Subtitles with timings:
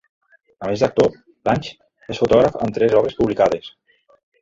[0.63, 1.13] A més d'actor,
[1.51, 1.73] Lange
[2.15, 3.73] és fotògraf amb tres obres publicades.